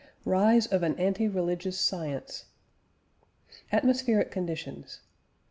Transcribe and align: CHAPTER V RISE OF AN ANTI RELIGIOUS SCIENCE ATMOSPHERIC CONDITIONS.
CHAPTER 0.01 0.23
V 0.23 0.29
RISE 0.31 0.65
OF 0.71 0.81
AN 0.81 0.95
ANTI 0.95 1.27
RELIGIOUS 1.27 1.79
SCIENCE 1.79 2.45
ATMOSPHERIC 3.71 4.31
CONDITIONS. 4.31 5.01